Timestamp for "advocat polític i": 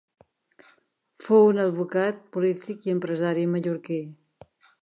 1.65-2.97